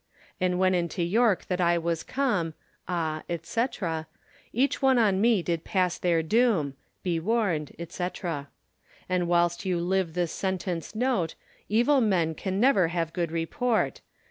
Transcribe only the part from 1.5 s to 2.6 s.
I was come,